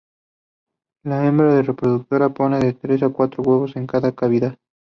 [1.03, 4.57] La hembra reproductora pone de tres a cuatro huevos en una cavidad.